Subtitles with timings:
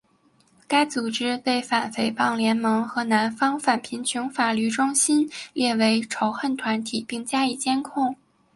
[0.67, 8.15] 该组织被反诽谤联盟和南方反贫穷法律中心列为仇恨团体并加以监控。